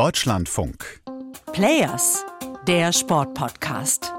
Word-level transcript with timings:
Deutschlandfunk. 0.00 1.02
Players, 1.52 2.24
der 2.66 2.90
Sportpodcast. 2.90 4.10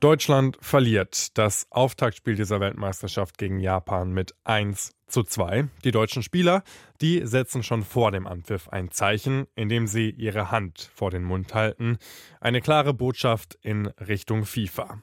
Deutschland 0.00 0.58
verliert 0.60 1.38
das 1.38 1.68
Auftaktspiel 1.70 2.34
dieser 2.34 2.58
Weltmeisterschaft 2.58 3.38
gegen 3.38 3.60
Japan 3.60 4.10
mit 4.12 4.34
1 4.42 4.90
zu 5.06 5.22
2. 5.22 5.68
Die 5.84 5.92
deutschen 5.92 6.24
Spieler, 6.24 6.64
die 7.00 7.24
setzen 7.24 7.62
schon 7.62 7.84
vor 7.84 8.10
dem 8.10 8.26
Anpfiff 8.26 8.68
ein 8.70 8.90
Zeichen, 8.90 9.46
indem 9.54 9.86
sie 9.86 10.10
ihre 10.10 10.50
Hand 10.50 10.90
vor 10.96 11.12
den 11.12 11.22
Mund 11.22 11.54
halten. 11.54 11.98
Eine 12.40 12.60
klare 12.60 12.92
Botschaft 12.92 13.56
in 13.62 13.86
Richtung 13.86 14.46
FIFA. 14.46 15.00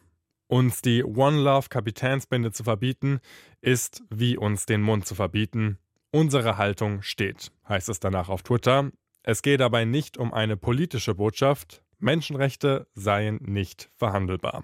Uns 0.48 0.82
die 0.82 1.06
One 1.06 1.42
Love 1.42 1.70
Kapitänsbinde 1.70 2.52
zu 2.52 2.66
verbieten, 2.66 3.22
ist 3.62 4.04
wie 4.10 4.36
uns 4.38 4.66
den 4.66 4.82
Mund 4.82 5.06
zu 5.06 5.16
verbieten. 5.16 5.78
Unsere 6.14 6.58
Haltung 6.58 7.02
steht, 7.04 7.54
heißt 7.70 7.88
es 7.88 8.02
danach 8.02 8.28
auf 8.28 8.44
Twitter. 8.44 8.92
Es 9.24 9.42
geht 9.42 9.62
dabei 9.62 9.86
nicht 9.86 10.18
um 10.18 10.34
eine 10.34 10.58
politische 10.58 11.16
Botschaft. 11.16 11.84
Menschenrechte 12.00 12.88
seien 12.96 13.38
nicht 13.44 13.90
verhandelbar. 13.96 14.64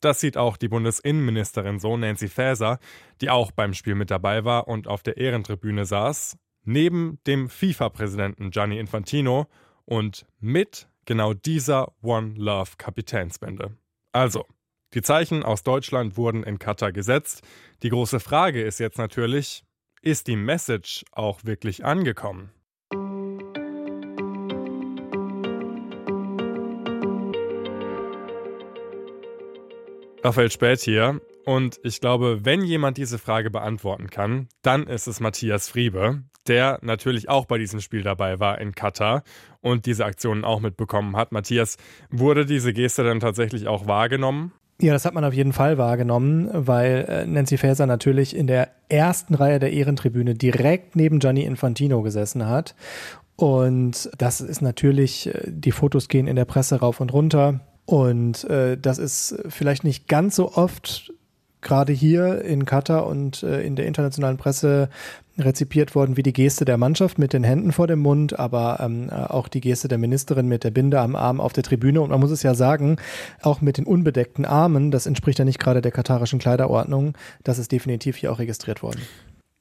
Das 0.00 0.20
sieht 0.20 0.36
auch 0.36 0.56
die 0.56 0.68
Bundesinnenministerin 0.68 1.80
so, 1.80 1.96
Nancy 1.96 2.28
Faeser, 2.28 2.78
die 3.20 3.30
auch 3.30 3.50
beim 3.50 3.74
Spiel 3.74 3.96
mit 3.96 4.12
dabei 4.12 4.44
war 4.44 4.68
und 4.68 4.86
auf 4.86 5.02
der 5.02 5.16
Ehrentribüne 5.16 5.86
saß, 5.86 6.36
neben 6.62 7.18
dem 7.26 7.48
FIFA-Präsidenten 7.48 8.50
Gianni 8.50 8.78
Infantino 8.78 9.48
und 9.86 10.24
mit 10.38 10.88
genau 11.04 11.34
dieser 11.34 11.94
One 12.00 12.34
Love 12.36 12.72
Kapitänsbinde. 12.78 13.76
Also, 14.12 14.44
die 14.94 15.02
Zeichen 15.02 15.42
aus 15.42 15.64
Deutschland 15.64 16.16
wurden 16.16 16.44
in 16.44 16.60
Katar 16.60 16.92
gesetzt. 16.92 17.42
Die 17.82 17.88
große 17.88 18.20
Frage 18.20 18.62
ist 18.62 18.78
jetzt 18.78 18.98
natürlich, 18.98 19.65
ist 20.06 20.28
die 20.28 20.36
Message 20.36 21.04
auch 21.10 21.40
wirklich 21.42 21.84
angekommen? 21.84 22.50
Raphael 30.22 30.52
Spät 30.52 30.80
hier. 30.80 31.20
Und 31.44 31.80
ich 31.82 32.00
glaube, 32.00 32.44
wenn 32.44 32.62
jemand 32.62 32.98
diese 32.98 33.18
Frage 33.18 33.50
beantworten 33.50 34.08
kann, 34.08 34.46
dann 34.62 34.86
ist 34.86 35.08
es 35.08 35.18
Matthias 35.18 35.68
Friebe, 35.68 36.22
der 36.46 36.78
natürlich 36.82 37.28
auch 37.28 37.46
bei 37.46 37.58
diesem 37.58 37.80
Spiel 37.80 38.02
dabei 38.02 38.38
war 38.38 38.60
in 38.60 38.76
Katar 38.76 39.24
und 39.60 39.86
diese 39.86 40.04
Aktionen 40.04 40.44
auch 40.44 40.60
mitbekommen 40.60 41.16
hat. 41.16 41.32
Matthias, 41.32 41.78
wurde 42.10 42.46
diese 42.46 42.72
Geste 42.72 43.02
dann 43.02 43.18
tatsächlich 43.18 43.66
auch 43.66 43.88
wahrgenommen? 43.88 44.52
Ja, 44.80 44.92
das 44.92 45.04
hat 45.04 45.14
man 45.14 45.24
auf 45.24 45.34
jeden 45.34 45.52
Fall 45.52 45.78
wahrgenommen, 45.78 46.48
weil 46.52 47.06
äh, 47.08 47.26
Nancy 47.26 47.56
Faeser 47.56 47.86
natürlich 47.86 48.36
in 48.36 48.46
der 48.46 48.75
ersten 48.88 49.34
Reihe 49.34 49.58
der 49.58 49.72
Ehrentribüne 49.72 50.34
direkt 50.34 50.96
neben 50.96 51.18
Gianni 51.18 51.42
Infantino 51.42 52.02
gesessen 52.02 52.46
hat. 52.46 52.74
Und 53.36 54.10
das 54.16 54.40
ist 54.40 54.62
natürlich, 54.62 55.26
äh, 55.28 55.42
die 55.46 55.72
Fotos 55.72 56.08
gehen 56.08 56.26
in 56.26 56.36
der 56.36 56.44
Presse 56.44 56.76
rauf 56.76 57.00
und 57.00 57.12
runter. 57.12 57.60
Und 57.84 58.44
äh, 58.44 58.76
das 58.76 58.98
ist 58.98 59.36
vielleicht 59.48 59.84
nicht 59.84 60.08
ganz 60.08 60.36
so 60.36 60.52
oft 60.52 61.12
gerade 61.60 61.92
hier 61.92 62.42
in 62.42 62.64
Katar 62.64 63.06
und 63.06 63.42
äh, 63.42 63.62
in 63.62 63.76
der 63.76 63.86
internationalen 63.86 64.36
Presse 64.36 64.88
rezipiert 65.38 65.94
worden 65.94 66.16
wie 66.16 66.22
die 66.22 66.32
Geste 66.32 66.64
der 66.64 66.78
Mannschaft 66.78 67.18
mit 67.18 67.32
den 67.32 67.44
Händen 67.44 67.72
vor 67.72 67.86
dem 67.86 67.98
Mund, 67.98 68.38
aber 68.38 68.78
ähm, 68.80 69.10
auch 69.10 69.48
die 69.48 69.60
Geste 69.60 69.88
der 69.88 69.98
Ministerin 69.98 70.48
mit 70.48 70.64
der 70.64 70.70
Binde 70.70 71.00
am 71.00 71.14
Arm 71.14 71.40
auf 71.40 71.52
der 71.52 71.62
Tribüne. 71.62 72.00
Und 72.00 72.10
man 72.10 72.20
muss 72.20 72.30
es 72.30 72.42
ja 72.42 72.54
sagen, 72.54 72.96
auch 73.42 73.60
mit 73.60 73.76
den 73.76 73.84
unbedeckten 73.84 74.44
Armen, 74.44 74.90
das 74.90 75.06
entspricht 75.06 75.38
ja 75.38 75.44
nicht 75.44 75.58
gerade 75.58 75.82
der 75.82 75.92
katarischen 75.92 76.38
Kleiderordnung, 76.38 77.14
das 77.44 77.58
ist 77.58 77.72
definitiv 77.72 78.16
hier 78.16 78.32
auch 78.32 78.38
registriert 78.38 78.82
worden. 78.82 79.02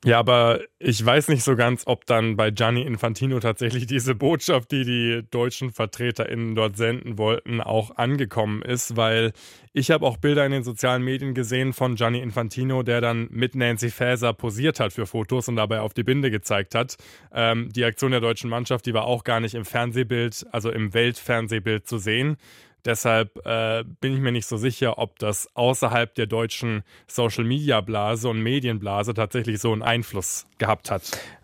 Ja, 0.05 0.19
aber 0.19 0.59
ich 0.77 1.03
weiß 1.03 1.29
nicht 1.29 1.41
so 1.43 1.55
ganz, 1.55 1.87
ob 1.87 2.05
dann 2.05 2.35
bei 2.35 2.51
Gianni 2.51 2.83
Infantino 2.83 3.39
tatsächlich 3.39 3.87
diese 3.87 4.13
Botschaft, 4.13 4.71
die 4.71 4.85
die 4.85 5.23
deutschen 5.31 5.71
VertreterInnen 5.71 6.53
dort 6.53 6.77
senden 6.77 7.17
wollten, 7.17 7.59
auch 7.59 7.97
angekommen 7.97 8.61
ist, 8.61 8.95
weil 8.95 9.31
ich 9.73 9.89
habe 9.89 10.05
auch 10.05 10.17
Bilder 10.17 10.45
in 10.45 10.51
den 10.51 10.63
sozialen 10.63 11.01
Medien 11.01 11.33
gesehen 11.33 11.73
von 11.73 11.95
Gianni 11.95 12.19
Infantino, 12.19 12.83
der 12.83 13.01
dann 13.01 13.29
mit 13.31 13.55
Nancy 13.55 13.89
Faeser 13.89 14.33
posiert 14.33 14.79
hat 14.79 14.93
für 14.93 15.07
Fotos 15.07 15.47
und 15.47 15.55
dabei 15.55 15.79
auf 15.79 15.95
die 15.95 16.03
Binde 16.03 16.29
gezeigt 16.29 16.75
hat. 16.75 16.97
Ähm, 17.33 17.69
die 17.73 17.83
Aktion 17.83 18.11
der 18.11 18.21
deutschen 18.21 18.51
Mannschaft, 18.51 18.85
die 18.85 18.93
war 18.93 19.05
auch 19.05 19.23
gar 19.23 19.39
nicht 19.39 19.55
im 19.55 19.65
Fernsehbild, 19.65 20.45
also 20.51 20.69
im 20.69 20.93
Weltfernsehbild 20.93 21.87
zu 21.87 21.97
sehen. 21.97 22.37
Deshalb 22.85 23.43
äh, 23.45 23.83
bin 23.99 24.13
ich 24.13 24.19
mir 24.19 24.31
nicht 24.31 24.45
so 24.45 24.57
sicher, 24.57 24.99
ob 24.99 25.17
das 25.17 25.49
außerhalb 25.55 26.13
der 26.13 26.27
deutschen 26.27 26.83
Social-Media-Blase 27.07 28.29
und 28.29 28.41
Medienblase 28.41 29.15
tatsächlich 29.15 29.59
so 29.59 29.73
einen 29.73 29.81
Einfluss 29.81 30.45
gehabt 30.59 30.91
hat. 30.91 31.01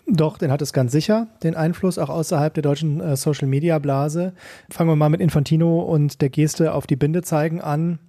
Doch, 0.08 0.38
den 0.38 0.52
hat 0.52 0.62
es 0.62 0.72
ganz 0.72 0.92
sicher, 0.92 1.28
den 1.42 1.56
Einfluss 1.56 1.98
auch 1.98 2.10
außerhalb 2.10 2.54
der 2.54 2.64
deutschen 2.64 3.02
äh, 3.02 3.16
Social-Media-Blase. 3.16 4.34
Fangen 4.70 4.90
wir 4.90 4.96
mal 4.96 5.10
mit 5.10 5.22
Infantino 5.22 5.82
und 5.82 6.22
der 6.22 6.30
Geste 6.30 6.74
auf 6.74 6.86
die 6.86 6.96
Binde 6.96 7.24
zeigen 7.24 7.60
an. 7.60 8.00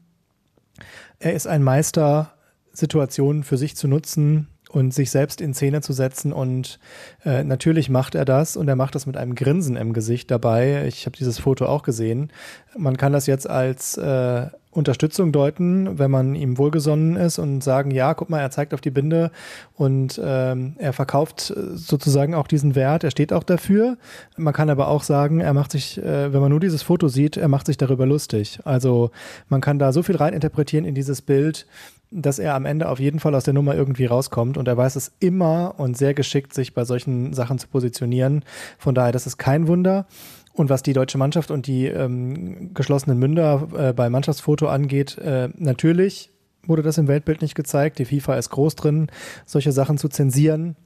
Er 1.19 1.33
ist 1.33 1.47
ein 1.47 1.63
Meister, 1.63 2.35
Situationen 2.73 3.45
für 3.45 3.57
sich 3.57 3.77
zu 3.77 3.89
nutzen, 3.89 4.49
und 4.73 4.95
sich 4.95 5.11
selbst 5.11 5.41
in 5.41 5.55
Szene 5.55 5.83
zu 5.83 5.93
setzen. 5.93 6.33
Und 6.33 6.79
äh, 7.25 7.45
natürlich 7.45 7.91
macht 7.91 8.15
er 8.15 8.25
das 8.25 8.57
und 8.57 8.69
er 8.69 8.77
macht 8.77 8.95
das 8.95 9.07
mit 9.07 9.17
einem 9.17 9.35
Grinsen 9.35 9.77
im 9.77 9.93
Gesicht 9.93 10.31
dabei. 10.31 10.87
Ich 10.87 11.07
habe 11.07 11.17
dieses 11.17 11.39
Foto 11.39 11.67
auch 11.67 11.83
gesehen. 11.83 12.33
Man 12.77 12.97
kann 12.97 13.13
das 13.13 13.27
jetzt 13.27 13.49
als 13.49 13.97
äh, 13.97 14.47
Unterstützung 14.73 15.33
deuten, 15.33 15.99
wenn 15.99 16.11
man 16.11 16.35
ihm 16.35 16.57
wohlgesonnen 16.57 17.17
ist 17.17 17.39
und 17.39 17.63
sagen, 17.63 17.91
ja, 17.91 18.15
guck 18.15 18.31
mal, 18.31 18.41
er 18.41 18.51
zeigt 18.51 18.73
auf 18.73 18.81
die 18.81 18.91
Binde 18.91 19.31
und 19.75 20.21
ähm, 20.25 20.77
er 20.79 20.95
verkauft 20.95 21.55
sozusagen 21.75 22.35
auch 22.35 22.47
diesen 22.47 22.75
Wert, 22.75 23.05
er 23.05 23.11
steht 23.11 23.35
auch 23.35 23.45
dafür. 23.45 23.99
Man 24.37 24.55
kann 24.55 24.71
aber 24.71 24.89
auch 24.89 25.03
sagen, 25.03 25.41
er 25.41 25.53
macht 25.53 25.73
sich, 25.73 25.99
äh, 25.99 26.33
wenn 26.33 26.41
man 26.41 26.51
nur 26.51 26.61
dieses 26.61 26.83
Foto 26.83 27.09
sieht, 27.09 27.37
er 27.37 27.49
macht 27.49 27.67
sich 27.67 27.77
darüber 27.77 28.07
lustig. 28.07 28.61
Also 28.65 29.11
man 29.51 29.61
kann 29.61 29.79
da 29.79 29.93
so 29.93 30.03
viel 30.03 30.17
rein 30.17 30.33
interpretieren 30.33 30.87
in 30.87 30.95
dieses 30.95 31.21
Bild, 31.21 31.67
dass 32.11 32.39
er 32.39 32.55
am 32.55 32.67
Ende 32.67 32.89
auf 32.89 33.01
jeden 33.01 33.21
Fall 33.21 33.35
aus 33.35 33.45
der 33.45 33.55
Nummer 33.55 33.75
irgendwie 33.75 34.07
rauskommt 34.07 34.59
und 34.59 34.69
er 34.69 34.77
weiß 34.77 34.97
es 34.97 35.13
immer 35.21 35.75
und 35.79 35.97
sehr 35.97 36.15
geschickt, 36.15 36.55
sich 36.55 36.75
bei 36.75 36.85
solchen 36.85 37.33
Sachen 37.33 37.59
zu 37.59 37.69
positionieren. 37.69 38.45
Von 38.79 38.95
daher, 38.95 39.13
das 39.13 39.27
ist 39.27 39.39
kein 39.39 39.67
Wunder. 39.67 40.07
Und 40.53 40.69
was 40.69 40.83
die 40.83 40.93
deutsche 40.93 41.19
Mannschaft 41.19 41.51
und 41.51 41.67
die 41.67 41.87
ähm, 41.87 42.75
geschlossenen 42.75 43.19
Münder 43.19 43.69
äh, 43.77 43.93
bei 43.93 44.11
Mannschaftsfoto 44.11 44.69
angeht, 44.69 45.17
äh, 45.19 45.49
natürlich 45.57 46.31
wurde 46.67 46.83
das 46.83 46.99
im 46.99 47.09
Weltbild 47.09 47.43
nicht 47.43 47.55
gezeigt. 47.55 47.99
Die 47.99 48.05
FIFA 48.05 48.37
ist 48.37 48.51
groß 48.51 48.77
drin, 48.77 49.09
solche 49.47 49.73
Sachen 49.73 49.99
zu 49.99 50.09
zensieren. 50.09 50.77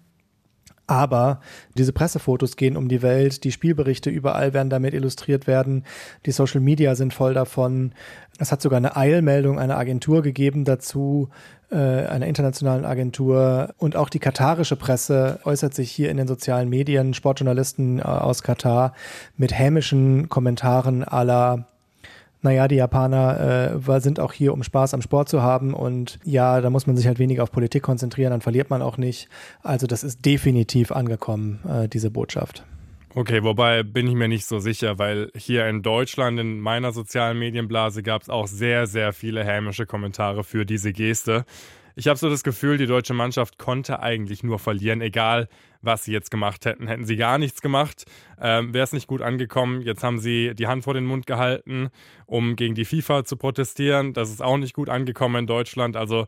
Aber 0.86 1.40
diese 1.74 1.92
Pressefotos 1.92 2.56
gehen 2.56 2.76
um 2.76 2.88
die 2.88 3.02
Welt, 3.02 3.42
die 3.42 3.50
Spielberichte 3.50 4.08
überall 4.08 4.54
werden 4.54 4.70
damit 4.70 4.94
illustriert 4.94 5.46
werden, 5.46 5.84
die 6.26 6.30
Social 6.30 6.60
Media 6.60 6.94
sind 6.94 7.12
voll 7.12 7.34
davon. 7.34 7.92
Es 8.38 8.52
hat 8.52 8.62
sogar 8.62 8.76
eine 8.76 8.96
Eilmeldung 8.96 9.58
einer 9.58 9.78
Agentur 9.78 10.22
gegeben 10.22 10.64
dazu, 10.64 11.30
äh, 11.70 11.76
einer 11.76 12.26
internationalen 12.26 12.84
Agentur. 12.84 13.74
Und 13.78 13.96
auch 13.96 14.08
die 14.08 14.20
katarische 14.20 14.76
Presse 14.76 15.40
äußert 15.44 15.74
sich 15.74 15.90
hier 15.90 16.10
in 16.10 16.18
den 16.18 16.28
sozialen 16.28 16.68
Medien, 16.68 17.14
Sportjournalisten 17.14 17.98
äh, 17.98 18.02
aus 18.02 18.42
Katar, 18.42 18.92
mit 19.36 19.58
hämischen 19.58 20.28
Kommentaren 20.28 21.02
aller 21.02 21.66
naja, 22.46 22.68
die 22.68 22.76
Japaner 22.76 23.76
äh, 23.88 24.00
sind 24.00 24.20
auch 24.20 24.32
hier, 24.32 24.52
um 24.52 24.62
Spaß 24.62 24.94
am 24.94 25.02
Sport 25.02 25.28
zu 25.28 25.42
haben 25.42 25.74
und 25.74 26.20
ja, 26.24 26.60
da 26.60 26.70
muss 26.70 26.86
man 26.86 26.96
sich 26.96 27.08
halt 27.08 27.18
weniger 27.18 27.42
auf 27.42 27.50
Politik 27.50 27.82
konzentrieren, 27.82 28.30
dann 28.30 28.40
verliert 28.40 28.70
man 28.70 28.82
auch 28.82 28.98
nicht. 28.98 29.28
Also 29.64 29.88
das 29.88 30.04
ist 30.04 30.24
definitiv 30.24 30.92
angekommen, 30.92 31.58
äh, 31.68 31.88
diese 31.88 32.10
Botschaft. 32.10 32.64
Okay, 33.16 33.42
wobei 33.42 33.82
bin 33.82 34.06
ich 34.06 34.14
mir 34.14 34.28
nicht 34.28 34.46
so 34.46 34.60
sicher, 34.60 34.98
weil 34.98 35.30
hier 35.34 35.66
in 35.66 35.82
Deutschland 35.82 36.38
in 36.38 36.60
meiner 36.60 36.92
sozialen 36.92 37.36
Medienblase 37.38 38.04
gab 38.04 38.22
es 38.22 38.28
auch 38.28 38.46
sehr, 38.46 38.86
sehr 38.86 39.12
viele 39.12 39.42
hämische 39.42 39.86
Kommentare 39.86 40.44
für 40.44 40.64
diese 40.64 40.92
Geste. 40.92 41.44
Ich 41.98 42.08
habe 42.08 42.18
so 42.18 42.28
das 42.28 42.42
Gefühl, 42.42 42.76
die 42.76 42.86
deutsche 42.86 43.14
Mannschaft 43.14 43.56
konnte 43.56 44.00
eigentlich 44.00 44.42
nur 44.42 44.58
verlieren, 44.58 45.00
egal 45.00 45.48
was 45.80 46.04
sie 46.04 46.12
jetzt 46.12 46.30
gemacht 46.30 46.66
hätten. 46.66 46.88
Hätten 46.88 47.06
sie 47.06 47.16
gar 47.16 47.38
nichts 47.38 47.62
gemacht, 47.62 48.04
ähm, 48.38 48.74
wäre 48.74 48.84
es 48.84 48.92
nicht 48.92 49.06
gut 49.06 49.22
angekommen. 49.22 49.80
Jetzt 49.80 50.04
haben 50.04 50.18
sie 50.18 50.54
die 50.54 50.66
Hand 50.66 50.84
vor 50.84 50.92
den 50.92 51.06
Mund 51.06 51.26
gehalten, 51.26 51.88
um 52.26 52.54
gegen 52.54 52.74
die 52.74 52.84
FIFA 52.84 53.24
zu 53.24 53.38
protestieren. 53.38 54.12
Das 54.12 54.28
ist 54.28 54.42
auch 54.42 54.58
nicht 54.58 54.74
gut 54.74 54.90
angekommen 54.90 55.36
in 55.36 55.46
Deutschland. 55.46 55.96
Also 55.96 56.26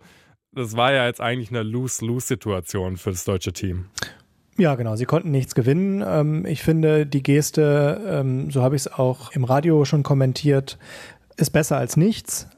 das 0.52 0.75
war 0.75 0.94
ja 0.94 1.04
jetzt 1.04 1.20
eigentlich 1.20 1.50
eine 1.50 1.62
Lose-Lose-Situation 1.62 2.96
für 2.96 3.10
das 3.10 3.25
deutsche 3.25 3.52
Team. 3.52 3.90
Ja, 4.56 4.75
genau. 4.75 4.96
Sie 4.96 5.04
konnten 5.04 5.31
nichts 5.31 5.54
gewinnen. 5.54 6.02
Ähm, 6.04 6.46
ich 6.46 6.62
finde, 6.62 7.04
die 7.04 7.22
Geste, 7.22 8.00
ähm, 8.08 8.50
so 8.50 8.62
habe 8.62 8.75
ich 8.75 8.82
es 8.82 8.93
auch 8.93 9.32
im 9.32 9.44
Radio 9.44 9.84
schon 9.84 10.02
kommentiert, 10.02 10.78
ist 11.37 11.50
besser 11.50 11.76
als 11.76 11.98
nichts. 11.98 12.48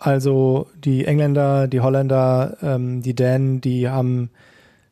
Also 0.00 0.66
die 0.82 1.04
Engländer, 1.04 1.68
die 1.68 1.80
Holländer, 1.80 2.56
ähm, 2.62 3.02
die 3.02 3.14
Dänen, 3.14 3.60
die 3.60 3.86
haben 3.86 4.30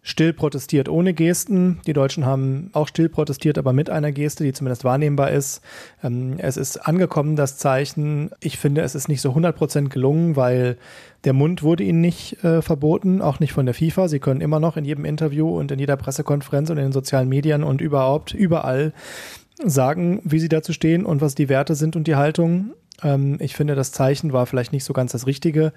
still 0.02 0.34
protestiert 0.34 0.90
ohne 0.90 1.14
Gesten. 1.14 1.80
Die 1.86 1.94
Deutschen 1.94 2.26
haben 2.26 2.68
auch 2.74 2.88
still 2.88 3.08
protestiert, 3.08 3.56
aber 3.56 3.72
mit 3.72 3.88
einer 3.88 4.12
Geste, 4.12 4.44
die 4.44 4.52
zumindest 4.52 4.84
wahrnehmbar 4.84 5.30
ist. 5.30 5.62
Ähm, 6.04 6.34
es 6.36 6.58
ist 6.58 6.76
angekommen, 6.76 7.36
das 7.36 7.56
Zeichen. 7.56 8.30
Ich 8.40 8.58
finde, 8.58 8.82
es 8.82 8.94
ist 8.94 9.08
nicht 9.08 9.22
so 9.22 9.30
100 9.30 9.56
Prozent 9.56 9.90
gelungen, 9.90 10.36
weil 10.36 10.76
der 11.24 11.32
Mund 11.32 11.62
wurde 11.62 11.84
ihnen 11.84 12.02
nicht 12.02 12.44
äh, 12.44 12.60
verboten, 12.60 13.22
auch 13.22 13.40
nicht 13.40 13.54
von 13.54 13.64
der 13.64 13.74
FIFA. 13.74 14.08
Sie 14.08 14.20
können 14.20 14.42
immer 14.42 14.60
noch 14.60 14.76
in 14.76 14.84
jedem 14.84 15.06
Interview 15.06 15.58
und 15.58 15.72
in 15.72 15.78
jeder 15.78 15.96
Pressekonferenz 15.96 16.68
und 16.68 16.76
in 16.76 16.84
den 16.84 16.92
sozialen 16.92 17.30
Medien 17.30 17.64
und 17.64 17.80
überhaupt 17.80 18.34
überall 18.34 18.92
sagen, 19.64 20.20
wie 20.22 20.38
sie 20.38 20.50
dazu 20.50 20.74
stehen 20.74 21.06
und 21.06 21.22
was 21.22 21.34
die 21.34 21.48
Werte 21.48 21.74
sind 21.74 21.96
und 21.96 22.06
die 22.06 22.16
Haltung. 22.16 22.74
Ähm, 23.02 23.36
ich 23.40 23.54
finde, 23.54 23.74
das 23.74 23.92
Zeichen 23.92 24.32
war 24.32 24.46
vielleicht 24.46 24.72
nicht 24.72 24.84
so 24.84 24.92
ganz 24.92 25.12
das 25.12 25.26
Richtige. 25.26 25.72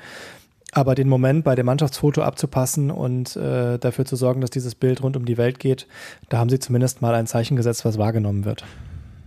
Aber 0.73 0.95
den 0.95 1.09
Moment 1.09 1.44
bei 1.44 1.56
dem 1.56 1.65
Mannschaftsfoto 1.65 2.21
abzupassen 2.21 2.91
und 2.91 3.35
äh, 3.35 3.77
dafür 3.77 4.06
zu 4.06 4.15
sorgen, 4.15 4.39
dass 4.39 4.51
dieses 4.51 4.73
Bild 4.73 5.03
rund 5.03 5.18
um 5.18 5.25
die 5.25 5.38
Welt 5.38 5.59
geht, 5.59 5.85
da 6.29 6.38
haben 6.38 6.50
sie 6.50 6.59
zumindest 6.59 7.01
mal 7.01 7.13
ein 7.13 7.27
Zeichen 7.27 7.57
gesetzt, 7.57 7.83
was 7.83 7.97
wahrgenommen 7.97 8.45
wird. 8.45 8.63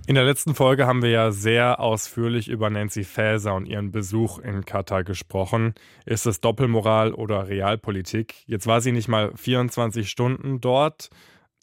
In 0.07 0.17
der 0.17 0.25
letzten 0.25 0.55
Folge 0.55 0.87
haben 0.87 1.03
wir 1.03 1.09
ja 1.11 1.33
sehr 1.33 1.81
ausführlich 1.81 2.49
über 2.49 2.69
Nancy 2.69 3.05
Faeser 3.05 3.55
und 3.55 3.67
ihren 3.67 3.91
Besuch 3.91 4.39
in 4.39 4.67
Katar 4.67 5.03
gesprochen. 5.03 5.75
Ist 6.05 6.27
es 6.27 6.43
Doppelmoral 6.43 7.15
oder 7.15 7.49
Realpolitik? 7.49 8.35
Jetzt 8.47 8.67
war 8.67 8.83
sie 8.83 8.93
nicht 8.93 9.09
mal 9.09 9.33
24 9.35 10.11
Stunden 10.11 10.61
dort. 10.61 11.09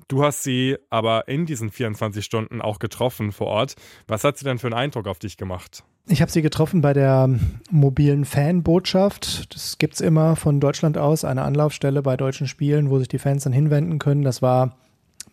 Du 0.08 0.24
hast 0.24 0.42
sie 0.42 0.78
aber 0.90 1.28
in 1.28 1.46
diesen 1.46 1.70
24 1.70 2.26
Stunden 2.26 2.62
auch 2.62 2.80
getroffen 2.80 3.32
vor 3.32 3.48
Ort. 3.48 3.76
Was 4.08 4.24
hat 4.24 4.38
sie 4.38 4.46
denn 4.46 4.58
für 4.58 4.68
einen 4.68 4.74
Eindruck 4.74 5.08
auf 5.08 5.20
dich 5.20 5.38
gemacht? 5.38 5.84
Ich 6.08 6.22
habe 6.22 6.32
sie 6.32 6.42
getroffen 6.42 6.82
bei 6.82 6.94
der 6.94 7.30
mobilen 7.70 8.26
Fanbotschaft. 8.26 9.54
Das 9.54 9.78
gibt 9.78 9.94
es 9.94 10.02
immer 10.02 10.36
von 10.36 10.60
Deutschland 10.60 10.98
aus, 10.98 11.24
eine 11.24 11.44
Anlaufstelle 11.44 12.02
bei 12.02 12.18
deutschen 12.18 12.48
Spielen, 12.48 12.90
wo 12.90 13.00
sich 13.00 13.08
die 13.08 13.20
Fans 13.20 13.44
dann 13.44 13.54
hinwenden 13.54 14.00
können. 14.00 14.24
Das 14.24 14.42
war 14.42 14.76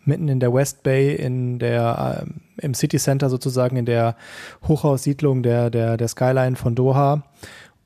mitten 0.05 0.27
in 0.27 0.39
der 0.39 0.53
West 0.53 0.83
Bay, 0.83 1.15
in 1.15 1.59
der, 1.59 2.25
äh, 2.25 2.65
im 2.65 2.73
City 2.73 2.97
Center 2.97 3.29
sozusagen, 3.29 3.77
in 3.77 3.85
der 3.85 4.15
Hochhaussiedlung 4.67 5.43
der, 5.43 5.69
der, 5.69 5.97
der 5.97 6.07
Skyline 6.07 6.55
von 6.55 6.75
Doha. 6.75 7.23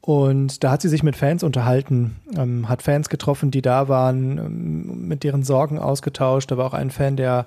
Und 0.01 0.65
da 0.65 0.71
hat 0.71 0.81
sie 0.81 0.89
sich 0.89 1.01
mit 1.01 1.15
Fans 1.15 1.43
unterhalten, 1.43 2.17
ähm, 2.35 2.67
hat 2.67 2.81
Fans 2.81 3.07
getroffen, 3.07 3.51
die 3.51 3.61
da 3.61 3.87
waren, 3.87 4.37
ähm, 4.37 5.07
mit 5.07 5.23
deren 5.23 5.43
Sorgen 5.43 5.79
ausgetauscht. 5.79 6.51
Da 6.51 6.57
war 6.57 6.65
auch 6.65 6.73
ein 6.73 6.91
Fan, 6.91 7.15
der 7.15 7.45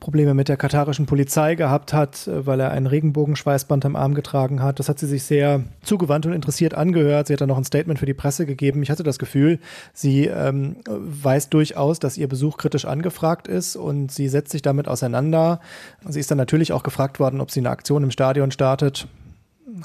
Probleme 0.00 0.34
mit 0.34 0.48
der 0.48 0.56
katarischen 0.56 1.06
Polizei 1.06 1.54
gehabt 1.54 1.92
hat, 1.92 2.26
äh, 2.26 2.46
weil 2.46 2.58
er 2.58 2.72
ein 2.72 2.86
Regenbogenschweißband 2.86 3.84
am 3.84 3.96
Arm 3.96 4.14
getragen 4.14 4.62
hat. 4.62 4.78
Das 4.78 4.88
hat 4.88 4.98
sie 4.98 5.06
sich 5.06 5.22
sehr 5.22 5.62
zugewandt 5.82 6.26
und 6.26 6.32
interessiert 6.32 6.74
angehört. 6.74 7.26
Sie 7.26 7.34
hat 7.34 7.40
dann 7.42 7.48
noch 7.48 7.58
ein 7.58 7.64
Statement 7.64 8.00
für 8.00 8.06
die 8.06 8.14
Presse 8.14 8.46
gegeben. 8.46 8.82
Ich 8.82 8.90
hatte 8.90 9.02
das 9.02 9.18
Gefühl, 9.18 9.60
sie 9.92 10.26
ähm, 10.26 10.76
weiß 10.88 11.50
durchaus, 11.50 11.98
dass 12.00 12.18
ihr 12.18 12.28
Besuch 12.28 12.56
kritisch 12.56 12.86
angefragt 12.86 13.46
ist 13.46 13.76
und 13.76 14.10
sie 14.10 14.28
setzt 14.28 14.50
sich 14.50 14.62
damit 14.62 14.88
auseinander. 14.88 15.60
Sie 16.08 16.18
ist 16.18 16.30
dann 16.30 16.38
natürlich 16.38 16.72
auch 16.72 16.82
gefragt 16.82 17.20
worden, 17.20 17.40
ob 17.40 17.50
sie 17.50 17.60
eine 17.60 17.70
Aktion 17.70 18.02
im 18.02 18.10
Stadion 18.10 18.50
startet 18.50 19.06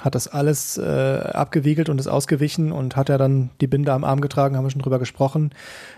hat 0.02 0.16
das 0.16 0.28
alles 0.28 0.78
äh, 0.78 1.20
abgewiegelt 1.20 1.90
und 1.90 2.00
ist 2.00 2.08
ausgewichen 2.08 2.72
und 2.72 2.96
hat 2.96 3.10
ja 3.10 3.18
dann 3.18 3.52
die 3.62 3.68
Binde 3.68 3.94
am 3.94 4.04
Arm 4.04 4.22
getragen, 4.22 4.58
haben 4.58 4.66
wir 4.66 4.72
schon 4.72 4.82
drüber 4.82 5.00
gesprochen. 5.00 5.52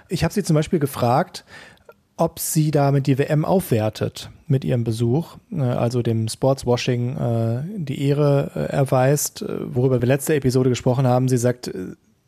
Ich 0.09 0.23
habe 0.23 0.33
sie 0.33 0.43
zum 0.43 0.55
Beispiel 0.55 0.79
gefragt, 0.79 1.45
ob 2.17 2.39
sie 2.39 2.71
damit 2.71 3.07
die 3.07 3.17
WM 3.17 3.45
aufwertet 3.45 4.31
mit 4.47 4.65
ihrem 4.65 4.83
Besuch, 4.83 5.37
äh, 5.51 5.61
also 5.61 6.01
dem 6.01 6.27
Sportswashing 6.27 7.15
äh, 7.15 7.63
die 7.77 8.01
Ehre 8.07 8.51
äh, 8.55 8.59
erweist, 8.73 9.45
worüber 9.47 10.01
wir 10.01 10.07
letzte 10.07 10.35
Episode 10.35 10.69
gesprochen 10.69 11.07
haben. 11.07 11.27
Sie 11.27 11.37
sagt, 11.37 11.71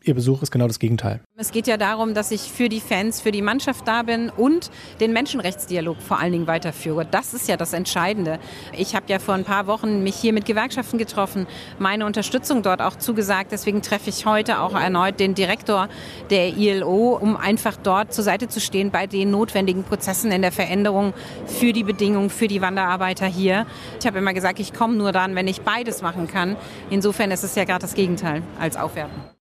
Ihr 0.09 0.15
Besuch 0.15 0.41
ist 0.41 0.49
genau 0.49 0.65
das 0.65 0.79
Gegenteil. 0.79 1.21
Es 1.35 1.51
geht 1.51 1.67
ja 1.67 1.77
darum, 1.77 2.15
dass 2.15 2.31
ich 2.31 2.41
für 2.41 2.67
die 2.67 2.79
Fans, 2.79 3.21
für 3.21 3.31
die 3.31 3.43
Mannschaft 3.43 3.87
da 3.87 4.01
bin 4.01 4.31
und 4.31 4.71
den 4.99 5.13
Menschenrechtsdialog 5.13 6.01
vor 6.01 6.19
allen 6.19 6.31
Dingen 6.31 6.47
weiterführe. 6.47 7.05
Das 7.05 7.35
ist 7.35 7.47
ja 7.47 7.57
das 7.57 7.73
Entscheidende. 7.73 8.39
Ich 8.75 8.95
habe 8.95 9.05
ja 9.09 9.19
vor 9.19 9.35
ein 9.35 9.43
paar 9.43 9.67
Wochen 9.67 10.01
mich 10.01 10.15
hier 10.15 10.33
mit 10.33 10.45
Gewerkschaften 10.45 10.97
getroffen, 10.97 11.45
meine 11.77 12.07
Unterstützung 12.07 12.63
dort 12.63 12.81
auch 12.81 12.95
zugesagt. 12.95 13.51
Deswegen 13.51 13.83
treffe 13.83 14.09
ich 14.09 14.25
heute 14.25 14.61
auch 14.61 14.73
erneut 14.73 15.19
den 15.19 15.35
Direktor 15.35 15.89
der 16.31 16.57
ILO, 16.57 17.15
um 17.15 17.37
einfach 17.37 17.77
dort 17.77 18.11
zur 18.11 18.23
Seite 18.23 18.47
zu 18.47 18.59
stehen 18.59 18.89
bei 18.89 19.05
den 19.05 19.29
notwendigen 19.29 19.83
Prozessen 19.83 20.31
in 20.31 20.41
der 20.41 20.51
Veränderung 20.51 21.13
für 21.45 21.71
die 21.71 21.83
Bedingungen 21.83 22.31
für 22.31 22.47
die 22.47 22.61
Wanderarbeiter 22.61 23.27
hier. 23.27 23.67
Ich 23.99 24.07
habe 24.07 24.17
immer 24.17 24.33
gesagt, 24.33 24.59
ich 24.59 24.73
komme 24.73 24.95
nur 24.95 25.11
dann, 25.11 25.35
wenn 25.35 25.47
ich 25.47 25.61
beides 25.61 26.01
machen 26.01 26.25
kann. 26.25 26.55
Insofern 26.89 27.29
ist 27.29 27.43
es 27.43 27.53
ja 27.53 27.63
gerade 27.63 27.81
das 27.81 27.93
Gegenteil 27.93 28.41
als 28.59 28.75
Aufwerten. 28.75 29.38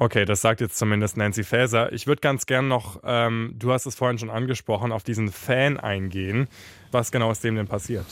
Okay, 0.00 0.24
das 0.24 0.40
sagt 0.40 0.60
jetzt 0.60 0.78
zumindest 0.78 1.16
Nancy 1.16 1.42
Faeser. 1.42 1.92
Ich 1.92 2.06
würde 2.06 2.20
ganz 2.20 2.46
gern 2.46 2.68
noch, 2.68 3.00
ähm, 3.04 3.54
du 3.58 3.72
hast 3.72 3.84
es 3.84 3.96
vorhin 3.96 4.16
schon 4.16 4.30
angesprochen, 4.30 4.92
auf 4.92 5.02
diesen 5.02 5.32
Fan 5.32 5.76
eingehen. 5.76 6.46
Was 6.92 7.10
genau 7.10 7.32
ist 7.32 7.42
dem 7.42 7.56
denn 7.56 7.66
passiert? 7.66 8.06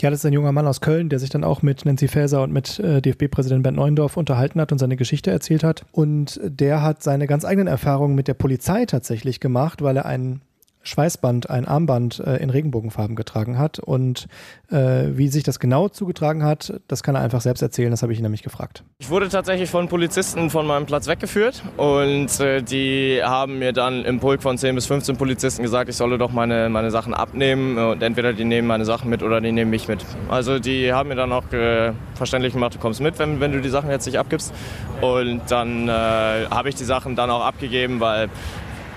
Ja, 0.00 0.10
das 0.10 0.18
ist 0.18 0.26
ein 0.26 0.32
junger 0.32 0.50
Mann 0.50 0.66
aus 0.66 0.80
Köln, 0.80 1.08
der 1.08 1.20
sich 1.20 1.30
dann 1.30 1.44
auch 1.44 1.62
mit 1.62 1.84
Nancy 1.84 2.08
Faeser 2.08 2.42
und 2.42 2.52
mit 2.52 2.80
äh, 2.80 3.00
DFB-Präsident 3.00 3.62
Bernd 3.62 3.76
Neuendorf 3.76 4.16
unterhalten 4.16 4.60
hat 4.60 4.72
und 4.72 4.78
seine 4.78 4.96
Geschichte 4.96 5.30
erzählt 5.30 5.62
hat. 5.62 5.86
Und 5.92 6.40
der 6.42 6.82
hat 6.82 7.04
seine 7.04 7.28
ganz 7.28 7.44
eigenen 7.44 7.68
Erfahrungen 7.68 8.16
mit 8.16 8.26
der 8.26 8.34
Polizei 8.34 8.84
tatsächlich 8.84 9.38
gemacht, 9.38 9.80
weil 9.80 9.96
er 9.96 10.06
einen 10.06 10.40
Schweißband, 10.84 11.50
ein 11.50 11.66
Armband 11.66 12.20
äh, 12.20 12.36
in 12.36 12.50
Regenbogenfarben 12.50 13.16
getragen 13.16 13.58
hat. 13.58 13.78
Und 13.78 14.26
äh, 14.70 15.08
wie 15.12 15.28
sich 15.28 15.42
das 15.42 15.58
genau 15.58 15.88
zugetragen 15.88 16.44
hat, 16.44 16.80
das 16.88 17.02
kann 17.02 17.14
er 17.14 17.22
einfach 17.22 17.40
selbst 17.40 17.62
erzählen. 17.62 17.90
Das 17.90 18.02
habe 18.02 18.12
ich 18.12 18.18
ihn 18.18 18.22
nämlich 18.22 18.42
gefragt. 18.42 18.84
Ich 18.98 19.10
wurde 19.10 19.28
tatsächlich 19.28 19.70
von 19.70 19.88
Polizisten 19.88 20.50
von 20.50 20.66
meinem 20.66 20.86
Platz 20.86 21.06
weggeführt 21.06 21.62
und 21.76 22.40
äh, 22.40 22.62
die 22.62 23.20
haben 23.22 23.58
mir 23.58 23.72
dann 23.72 24.04
im 24.04 24.20
Pulk 24.20 24.42
von 24.42 24.56
10 24.58 24.74
bis 24.74 24.86
15 24.86 25.16
Polizisten 25.16 25.62
gesagt, 25.62 25.88
ich 25.88 25.96
solle 25.96 26.18
doch 26.18 26.32
meine, 26.32 26.68
meine 26.68 26.90
Sachen 26.90 27.14
abnehmen 27.14 27.78
und 27.78 28.02
entweder 28.02 28.32
die 28.32 28.44
nehmen 28.44 28.68
meine 28.68 28.84
Sachen 28.84 29.10
mit 29.10 29.22
oder 29.22 29.40
die 29.40 29.52
nehmen 29.52 29.70
mich 29.70 29.88
mit. 29.88 30.04
Also 30.28 30.58
die 30.58 30.92
haben 30.92 31.08
mir 31.08 31.16
dann 31.16 31.32
auch 31.32 31.50
äh, 31.52 31.92
verständlich 32.14 32.52
gemacht, 32.52 32.74
du 32.74 32.78
kommst 32.78 33.00
mit, 33.00 33.18
wenn, 33.18 33.40
wenn 33.40 33.52
du 33.52 33.60
die 33.60 33.68
Sachen 33.68 33.90
jetzt 33.90 34.06
nicht 34.06 34.18
abgibst. 34.18 34.52
Und 35.00 35.42
dann 35.48 35.88
äh, 35.88 35.90
habe 35.92 36.68
ich 36.68 36.74
die 36.74 36.84
Sachen 36.84 37.16
dann 37.16 37.30
auch 37.30 37.44
abgegeben, 37.44 38.00
weil 38.00 38.28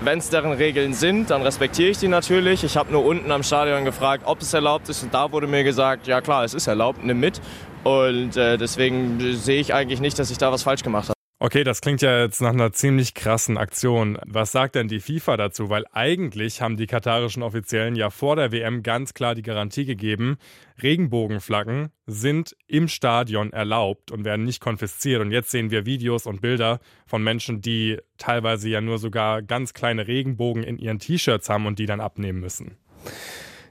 wenn 0.01 0.19
es 0.19 0.29
deren 0.29 0.51
Regeln 0.51 0.93
sind, 0.93 1.29
dann 1.29 1.41
respektiere 1.41 1.89
ich 1.89 1.97
die 1.97 2.07
natürlich. 2.07 2.63
Ich 2.63 2.77
habe 2.77 2.91
nur 2.91 3.05
unten 3.05 3.31
am 3.31 3.43
Stadion 3.43 3.85
gefragt, 3.85 4.23
ob 4.25 4.41
es 4.41 4.53
erlaubt 4.53 4.89
ist. 4.89 5.03
Und 5.03 5.13
da 5.13 5.31
wurde 5.31 5.47
mir 5.47 5.63
gesagt, 5.63 6.07
ja 6.07 6.21
klar, 6.21 6.43
es 6.43 6.53
ist 6.53 6.67
erlaubt, 6.67 7.03
nimm 7.03 7.19
mit. 7.19 7.41
Und 7.83 8.35
äh, 8.37 8.57
deswegen 8.57 9.19
sehe 9.35 9.59
ich 9.59 9.73
eigentlich 9.73 9.99
nicht, 9.99 10.19
dass 10.19 10.29
ich 10.29 10.37
da 10.37 10.51
was 10.51 10.63
falsch 10.63 10.83
gemacht 10.83 11.09
habe. 11.09 11.16
Okay, 11.39 11.63
das 11.63 11.81
klingt 11.81 12.01
ja 12.01 12.23
jetzt 12.23 12.41
nach 12.41 12.53
einer 12.53 12.73
ziemlich 12.73 13.13
krassen 13.13 13.57
Aktion. 13.57 14.17
Was 14.25 14.51
sagt 14.51 14.73
denn 14.73 14.87
die 14.87 14.99
FIFA 14.99 15.37
dazu? 15.37 15.69
Weil 15.69 15.85
eigentlich 15.91 16.61
haben 16.61 16.77
die 16.77 16.87
katarischen 16.87 17.43
Offiziellen 17.43 17.95
ja 17.95 18.09
vor 18.09 18.35
der 18.35 18.51
WM 18.51 18.81
ganz 18.81 19.13
klar 19.13 19.35
die 19.35 19.43
Garantie 19.43 19.85
gegeben, 19.85 20.37
Regenbogenflaggen 20.81 21.89
sind 22.07 22.55
im 22.65 22.87
Stadion 22.87 23.53
erlaubt 23.53 24.11
und 24.11 24.25
werden 24.25 24.45
nicht 24.45 24.61
konfisziert. 24.61 25.21
Und 25.21 25.29
jetzt 25.29 25.51
sehen 25.51 25.69
wir 25.69 25.85
Videos 25.85 26.25
und 26.25 26.41
Bilder 26.41 26.79
von 27.05 27.23
Menschen, 27.23 27.61
die 27.61 27.99
teilweise 28.17 28.69
ja 28.69 28.81
nur 28.81 28.97
sogar 28.97 29.43
ganz 29.43 29.75
kleine 29.75 30.07
Regenbogen 30.07 30.63
in 30.63 30.79
ihren 30.79 30.97
T-Shirts 30.97 31.49
haben 31.49 31.67
und 31.67 31.77
die 31.77 31.85
dann 31.85 32.01
abnehmen 32.01 32.39
müssen. 32.39 32.77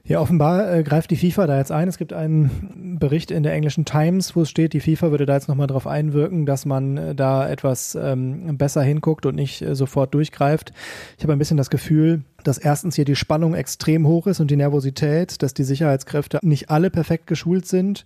Ja, 0.07 0.21
offenbar 0.21 0.73
äh, 0.73 0.83
greift 0.83 1.11
die 1.11 1.17
FIFA 1.17 1.47
da 1.47 1.57
jetzt 1.57 1.71
ein. 1.71 1.89
Es 1.89 1.97
gibt 1.97 2.13
einen 2.13 2.97
Bericht 2.97 3.29
in 3.29 3.43
der 3.43 3.51
englischen 3.51 3.83
Times, 3.83 4.37
wo 4.37 4.43
es 4.43 4.49
steht, 4.49 4.71
die 4.71 4.79
FIFA 4.79 5.11
würde 5.11 5.25
da 5.25 5.33
jetzt 5.33 5.49
nochmal 5.49 5.67
drauf 5.67 5.85
einwirken, 5.85 6.45
dass 6.45 6.65
man 6.65 6.95
äh, 6.95 7.13
da 7.13 7.47
etwas 7.49 7.93
ähm, 7.95 8.57
besser 8.57 8.81
hinguckt 8.81 9.25
und 9.25 9.35
nicht 9.35 9.61
äh, 9.61 9.75
sofort 9.75 10.13
durchgreift. 10.13 10.71
Ich 11.17 11.23
habe 11.23 11.33
ein 11.33 11.39
bisschen 11.39 11.57
das 11.57 11.69
Gefühl, 11.69 12.21
dass 12.45 12.57
erstens 12.57 12.95
hier 12.95 13.03
die 13.03 13.17
Spannung 13.17 13.53
extrem 13.53 14.07
hoch 14.07 14.27
ist 14.27 14.39
und 14.39 14.49
die 14.49 14.55
Nervosität, 14.55 15.43
dass 15.43 15.53
die 15.53 15.65
Sicherheitskräfte 15.65 16.39
nicht 16.41 16.69
alle 16.69 16.89
perfekt 16.89 17.27
geschult 17.27 17.67
sind 17.67 18.05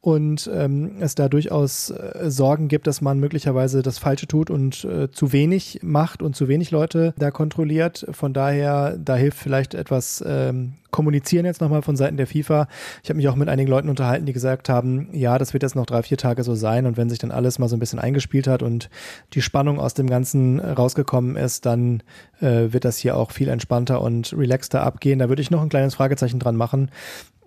und 0.00 0.50
ähm, 0.52 0.92
es 1.00 1.14
da 1.14 1.28
durchaus 1.28 1.90
äh, 1.90 2.30
Sorgen 2.30 2.68
gibt, 2.68 2.86
dass 2.86 3.00
man 3.00 3.18
möglicherweise 3.18 3.82
das 3.82 3.98
Falsche 3.98 4.26
tut 4.26 4.50
und 4.50 4.84
äh, 4.84 5.10
zu 5.10 5.32
wenig 5.32 5.80
macht 5.82 6.22
und 6.22 6.34
zu 6.34 6.48
wenig 6.48 6.70
Leute 6.70 7.14
da 7.18 7.30
kontrolliert. 7.30 8.06
Von 8.10 8.32
daher, 8.32 8.96
da 8.96 9.16
hilft 9.16 9.38
vielleicht 9.38 9.74
etwas 9.74 10.24
ähm, 10.26 10.74
kommunizieren 10.90 11.46
jetzt 11.46 11.60
nochmal 11.60 11.82
von 11.82 11.96
Seiten 11.96 12.16
der 12.16 12.26
FIFA. 12.26 12.66
Ich 13.02 13.10
habe 13.10 13.16
mich 13.16 13.28
auch 13.28 13.36
mit 13.36 13.48
einigen 13.48 13.70
Leuten 13.70 13.88
unterhalten, 13.88 14.26
die 14.26 14.32
gesagt 14.32 14.68
haben, 14.68 15.08
ja, 15.12 15.38
das 15.38 15.52
wird 15.52 15.62
jetzt 15.62 15.76
noch 15.76 15.86
drei, 15.86 16.02
vier 16.02 16.16
Tage 16.16 16.42
so 16.42 16.54
sein 16.54 16.86
und 16.86 16.96
wenn 16.96 17.08
sich 17.08 17.18
dann 17.18 17.30
alles 17.30 17.58
mal 17.58 17.68
so 17.68 17.76
ein 17.76 17.80
bisschen 17.80 17.98
eingespielt 17.98 18.46
hat 18.46 18.62
und 18.62 18.90
die 19.34 19.42
Spannung 19.42 19.78
aus 19.78 19.94
dem 19.94 20.08
Ganzen 20.08 20.60
rausgekommen 20.60 21.36
ist, 21.36 21.66
dann 21.66 22.02
äh, 22.40 22.72
wird 22.72 22.84
das 22.84 22.98
hier 22.98 23.16
auch 23.16 23.30
viel 23.30 23.48
entspannter 23.48 24.00
und 24.02 24.32
relaxter 24.36 24.82
abgehen. 24.82 25.18
Da 25.18 25.28
würde 25.28 25.42
ich 25.42 25.50
noch 25.50 25.62
ein 25.62 25.68
kleines 25.68 25.94
Fragezeichen 25.94 26.38
dran 26.38 26.56
machen. 26.56 26.90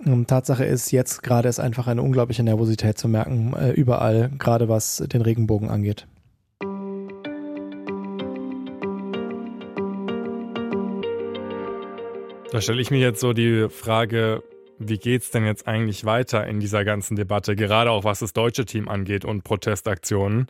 Ähm, 0.06 0.28
Tatsache 0.28 0.66
ist, 0.66 0.92
jetzt 0.92 1.24
gerade 1.24 1.50
ist 1.50 1.60
einfach 1.60 1.88
eine 1.88 2.02
unglaubliche 2.02 2.44
Nervosität 2.44 2.98
zu 2.98 3.08
merken, 3.08 3.54
äh, 3.54 3.72
überall, 3.72 4.32
gerade 4.38 4.70
was 4.70 4.98
den 4.98 5.22
Regenbogen 5.22 5.70
angeht. 5.70 6.08
Da 12.52 12.62
stelle 12.62 12.82
ich 12.82 12.92
mir 12.92 13.00
jetzt 13.00 13.20
so 13.20 13.34
die 13.34 13.68
Frage, 13.70 14.44
wie 14.78 14.98
geht 14.98 15.24
es 15.24 15.32
denn 15.32 15.46
jetzt 15.46 15.68
eigentlich 15.68 16.06
weiter 16.06 16.46
in 16.46 16.60
dieser 16.60 16.86
ganzen 16.86 17.16
Debatte, 17.16 17.56
gerade 17.56 17.90
auch 17.90 18.04
was 18.04 18.20
das 18.20 18.34
deutsche 18.34 18.66
Team 18.66 18.88
angeht 18.90 19.26
und 19.26 19.44
Protestaktionen? 19.44 20.48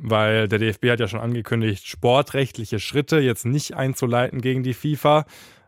Weil 0.00 0.48
der 0.48 0.58
DFB 0.58 0.90
hat 0.90 1.00
ja 1.00 1.08
schon 1.08 1.20
angekündigt, 1.20 1.86
sportrechtliche 1.86 2.78
Schritte 2.78 3.18
jetzt 3.18 3.46
nicht 3.46 3.74
einzuleiten 3.74 4.40
gegen 4.40 4.62
die 4.62 4.74
FIFA. 4.74 5.24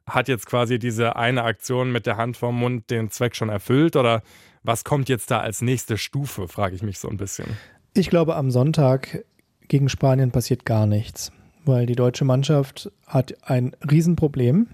Hat 0.07 0.29
jetzt 0.29 0.47
quasi 0.47 0.79
diese 0.79 1.17
eine 1.17 1.43
Aktion 1.43 1.91
mit 1.91 2.07
der 2.07 2.17
Hand 2.17 2.37
vorm 2.37 2.59
Mund 2.59 2.91
den 2.91 3.11
Zweck 3.11 3.35
schon 3.35 3.49
erfüllt 3.49 3.97
oder 3.97 4.23
was 4.63 4.85
kommt 4.85 5.09
jetzt 5.09 5.31
da 5.31 5.41
als 5.41 5.63
nächste 5.63 5.99
Stufe, 5.99 6.49
frage 6.49 6.75
ich 6.75 6.83
mich 6.83 6.99
so 6.99 7.09
ein 7.09 7.17
bisschen. 7.17 7.47
Ich 7.95 8.11
glaube, 8.11 8.37
am 8.37 8.51
Sonntag 8.51 9.25
gegen 9.69 9.89
Spanien 9.89 10.31
passiert 10.31 10.65
gar 10.65 10.87
nichts, 10.87 11.33
weil 11.65 11.87
die 11.87 11.95
deutsche 11.95 12.25
Mannschaft 12.25 12.91
hat 13.07 13.35
ein 13.49 13.75
Riesenproblem. 13.89 14.69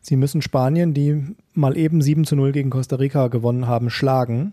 Sie 0.00 0.16
müssen 0.16 0.42
Spanien, 0.42 0.94
die 0.94 1.34
mal 1.54 1.76
eben 1.76 2.02
7 2.02 2.24
zu 2.24 2.36
0 2.36 2.52
gegen 2.52 2.70
Costa 2.70 2.96
Rica 2.96 3.28
gewonnen 3.28 3.66
haben, 3.66 3.90
schlagen. 3.90 4.52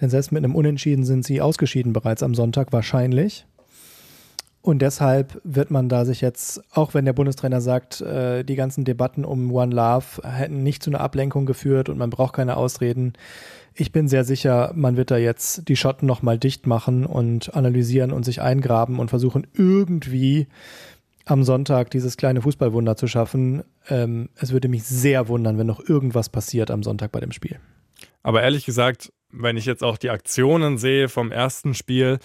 Denn 0.00 0.10
selbst 0.10 0.32
mit 0.32 0.44
einem 0.44 0.54
Unentschieden 0.54 1.04
sind 1.04 1.24
sie 1.24 1.40
ausgeschieden 1.40 1.92
bereits 1.92 2.22
am 2.22 2.34
Sonntag 2.34 2.72
wahrscheinlich. 2.72 3.46
Und 4.60 4.80
deshalb 4.80 5.40
wird 5.44 5.70
man 5.70 5.88
da 5.88 6.04
sich 6.04 6.20
jetzt, 6.20 6.62
auch 6.74 6.92
wenn 6.92 7.04
der 7.04 7.12
Bundestrainer 7.12 7.60
sagt, 7.60 8.00
äh, 8.00 8.44
die 8.44 8.56
ganzen 8.56 8.84
Debatten 8.84 9.24
um 9.24 9.50
One 9.52 9.74
Love 9.74 10.20
hätten 10.24 10.62
nicht 10.62 10.82
zu 10.82 10.90
einer 10.90 11.00
Ablenkung 11.00 11.46
geführt 11.46 11.88
und 11.88 11.96
man 11.96 12.10
braucht 12.10 12.34
keine 12.34 12.56
Ausreden. 12.56 13.14
Ich 13.72 13.92
bin 13.92 14.08
sehr 14.08 14.24
sicher, 14.24 14.72
man 14.74 14.96
wird 14.96 15.10
da 15.10 15.16
jetzt 15.16 15.68
die 15.68 15.76
Schotten 15.76 16.06
nochmal 16.06 16.38
dicht 16.38 16.66
machen 16.66 17.06
und 17.06 17.54
analysieren 17.54 18.12
und 18.12 18.24
sich 18.24 18.42
eingraben 18.42 18.98
und 18.98 19.08
versuchen 19.08 19.46
irgendwie 19.54 20.48
am 21.30 21.44
Sonntag 21.44 21.90
dieses 21.90 22.16
kleine 22.16 22.42
Fußballwunder 22.42 22.96
zu 22.96 23.06
schaffen. 23.06 23.62
Ähm, 23.88 24.30
es 24.36 24.52
würde 24.52 24.68
mich 24.68 24.84
sehr 24.84 25.28
wundern, 25.28 25.58
wenn 25.58 25.66
noch 25.66 25.86
irgendwas 25.86 26.28
passiert 26.28 26.70
am 26.70 26.82
Sonntag 26.82 27.12
bei 27.12 27.20
dem 27.20 27.32
Spiel. 27.32 27.58
Aber 28.22 28.42
ehrlich 28.42 28.64
gesagt, 28.64 29.12
wenn 29.30 29.56
ich 29.56 29.66
jetzt 29.66 29.84
auch 29.84 29.98
die 29.98 30.10
Aktionen 30.10 30.78
sehe 30.78 31.08
vom 31.08 31.30
ersten 31.30 31.74
Spiel, 31.74 32.18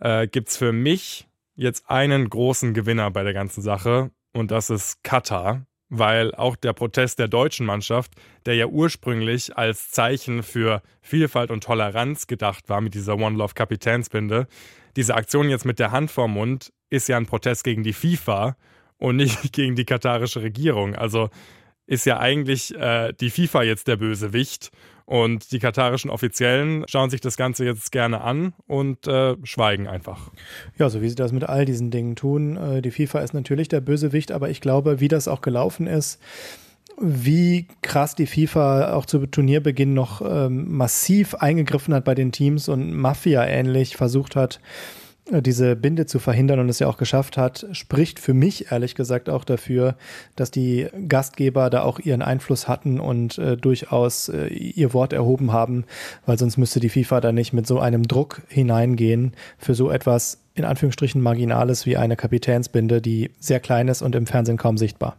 äh, 0.00 0.26
gibt 0.26 0.50
es 0.50 0.56
für 0.56 0.72
mich 0.72 1.26
jetzt 1.56 1.88
einen 1.88 2.28
großen 2.28 2.74
Gewinner 2.74 3.10
bei 3.10 3.22
der 3.22 3.32
ganzen 3.32 3.62
Sache 3.62 4.10
und 4.32 4.50
das 4.50 4.70
ist 4.70 5.02
Katar, 5.02 5.66
weil 5.98 6.34
auch 6.34 6.56
der 6.56 6.72
Protest 6.72 7.18
der 7.18 7.28
deutschen 7.28 7.66
Mannschaft, 7.66 8.12
der 8.46 8.54
ja 8.54 8.66
ursprünglich 8.66 9.56
als 9.56 9.90
Zeichen 9.90 10.42
für 10.42 10.82
Vielfalt 11.00 11.50
und 11.50 11.64
Toleranz 11.64 12.26
gedacht 12.26 12.68
war 12.68 12.80
mit 12.80 12.94
dieser 12.94 13.14
One 13.14 13.36
Love 13.36 13.54
Kapitänsbinde, 13.54 14.46
diese 14.96 15.14
Aktion 15.14 15.48
jetzt 15.48 15.64
mit 15.64 15.78
der 15.78 15.90
Hand 15.90 16.10
vorm 16.10 16.32
Mund 16.32 16.72
ist 16.90 17.08
ja 17.08 17.16
ein 17.16 17.26
Protest 17.26 17.64
gegen 17.64 17.82
die 17.82 17.92
FIFA 17.92 18.56
und 18.98 19.16
nicht 19.16 19.52
gegen 19.52 19.74
die 19.74 19.84
katarische 19.84 20.42
Regierung. 20.42 20.94
Also 20.94 21.30
ist 21.86 22.06
ja 22.06 22.18
eigentlich 22.18 22.74
äh, 22.74 23.12
die 23.12 23.30
FIFA 23.30 23.62
jetzt 23.64 23.88
der 23.88 23.96
Bösewicht 23.96 24.70
und 25.06 25.52
die 25.52 25.58
katarischen 25.58 26.10
Offiziellen 26.10 26.84
schauen 26.88 27.10
sich 27.10 27.20
das 27.20 27.36
Ganze 27.36 27.64
jetzt 27.64 27.92
gerne 27.92 28.22
an 28.22 28.54
und 28.66 29.06
äh, 29.06 29.36
schweigen 29.42 29.86
einfach. 29.86 30.30
Ja, 30.78 30.88
so 30.88 31.02
wie 31.02 31.08
sie 31.08 31.14
das 31.14 31.32
mit 31.32 31.44
all 31.44 31.64
diesen 31.64 31.90
Dingen 31.90 32.16
tun. 32.16 32.56
Äh, 32.56 32.82
die 32.82 32.90
FIFA 32.90 33.20
ist 33.20 33.34
natürlich 33.34 33.68
der 33.68 33.80
Bösewicht, 33.80 34.32
aber 34.32 34.48
ich 34.48 34.60
glaube, 34.60 35.00
wie 35.00 35.08
das 35.08 35.28
auch 35.28 35.42
gelaufen 35.42 35.86
ist, 35.86 36.20
wie 37.00 37.66
krass 37.82 38.14
die 38.14 38.26
FIFA 38.26 38.94
auch 38.94 39.04
zu 39.04 39.26
Turnierbeginn 39.26 39.94
noch 39.94 40.22
ähm, 40.22 40.76
massiv 40.76 41.34
eingegriffen 41.34 41.92
hat 41.92 42.04
bei 42.04 42.14
den 42.14 42.32
Teams 42.32 42.68
und 42.68 42.92
Mafia 42.94 43.44
ähnlich 43.44 43.96
versucht 43.96 44.36
hat, 44.36 44.60
diese 45.30 45.74
Binde 45.74 46.04
zu 46.04 46.18
verhindern 46.18 46.60
und 46.60 46.68
es 46.68 46.78
ja 46.78 46.86
auch 46.86 46.98
geschafft 46.98 47.38
hat, 47.38 47.66
spricht 47.72 48.18
für 48.20 48.34
mich 48.34 48.70
ehrlich 48.70 48.94
gesagt 48.94 49.30
auch 49.30 49.44
dafür, 49.44 49.96
dass 50.36 50.50
die 50.50 50.88
Gastgeber 51.08 51.70
da 51.70 51.82
auch 51.82 51.98
ihren 51.98 52.20
Einfluss 52.20 52.68
hatten 52.68 53.00
und 53.00 53.38
äh, 53.38 53.56
durchaus 53.56 54.28
äh, 54.28 54.48
ihr 54.48 54.92
Wort 54.92 55.14
erhoben 55.14 55.52
haben, 55.52 55.84
weil 56.26 56.38
sonst 56.38 56.58
müsste 56.58 56.78
die 56.78 56.90
FIFA 56.90 57.20
da 57.22 57.32
nicht 57.32 57.54
mit 57.54 57.66
so 57.66 57.78
einem 57.78 58.06
Druck 58.06 58.42
hineingehen 58.48 59.32
für 59.56 59.74
so 59.74 59.90
etwas 59.90 60.38
in 60.54 60.64
Anführungsstrichen 60.64 61.20
marginales 61.20 61.86
wie 61.86 61.96
eine 61.96 62.16
Kapitänsbinde, 62.16 63.00
die 63.00 63.30
sehr 63.40 63.60
klein 63.60 63.88
ist 63.88 64.02
und 64.02 64.14
im 64.14 64.26
Fernsehen 64.26 64.58
kaum 64.58 64.78
sichtbar. 64.78 65.16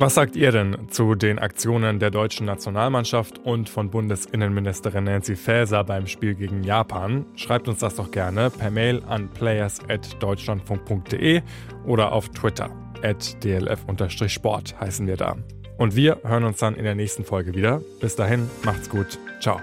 Was 0.00 0.14
sagt 0.14 0.36
ihr 0.36 0.52
denn 0.52 0.88
zu 0.90 1.16
den 1.16 1.40
Aktionen 1.40 1.98
der 1.98 2.12
deutschen 2.12 2.46
Nationalmannschaft 2.46 3.40
und 3.40 3.68
von 3.68 3.90
Bundesinnenministerin 3.90 5.02
Nancy 5.02 5.34
Faeser 5.34 5.82
beim 5.82 6.06
Spiel 6.06 6.36
gegen 6.36 6.62
Japan? 6.62 7.26
Schreibt 7.34 7.66
uns 7.66 7.80
das 7.80 7.96
doch 7.96 8.12
gerne 8.12 8.50
per 8.50 8.70
Mail 8.70 9.02
an 9.08 9.28
players.deutschlandfunk.de 9.28 11.42
oder 11.84 12.12
auf 12.12 12.28
Twitter 12.28 12.70
at 13.02 13.42
dlf-sport 13.42 14.80
heißen 14.80 15.08
wir 15.08 15.16
da. 15.16 15.34
Und 15.78 15.96
wir 15.96 16.20
hören 16.22 16.44
uns 16.44 16.58
dann 16.58 16.76
in 16.76 16.84
der 16.84 16.94
nächsten 16.94 17.24
Folge 17.24 17.54
wieder. 17.54 17.82
Bis 18.00 18.14
dahin, 18.14 18.48
macht's 18.64 18.88
gut. 18.88 19.18
Ciao. 19.40 19.60